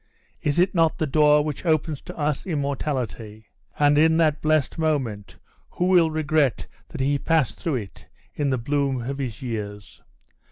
[0.41, 3.45] Is it not the door which opens to us immortality?
[3.77, 5.35] and in that blest moment
[5.69, 10.01] who will regret that he passed through it in the bloom of his years?